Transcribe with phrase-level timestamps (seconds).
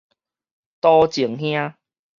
[0.79, 1.75] 多情兄